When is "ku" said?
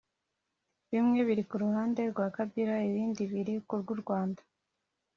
1.49-1.55, 3.67-3.73